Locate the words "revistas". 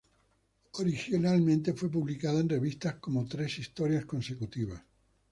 2.49-2.95